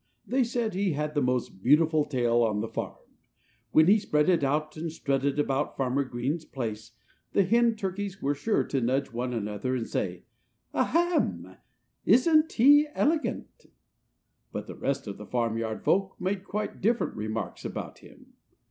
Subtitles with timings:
[0.25, 2.97] They said he had the most beautiful tail on the farm.
[3.69, 6.93] When he spread it and strutted about Farmer Green's place
[7.33, 10.23] the hen turkeys were sure to nudge one another and say,
[10.73, 11.55] "Ahem!
[12.03, 13.67] Isn't he elegant?"
[14.51, 18.33] But the rest of the farmyard folk made quite different remarks about him.